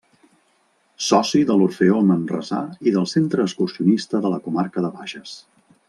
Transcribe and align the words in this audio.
Soci 1.07 1.41
de 1.49 1.57
l’Orfeó 1.59 1.99
Manresà 2.07 2.63
i 2.87 2.95
del 2.97 3.07
Centre 3.13 3.47
Excursionista 3.51 4.23
de 4.25 4.33
la 4.35 4.41
Comarca 4.49 4.87
de 4.89 4.93
Bages. 4.97 5.37